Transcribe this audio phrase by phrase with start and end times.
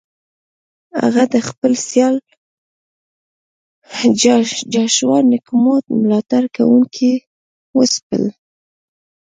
[1.01, 2.15] هغه د خپل سیال
[4.73, 7.11] جاشوا نکومو ملاتړ کوونکي
[7.77, 8.23] وځپل.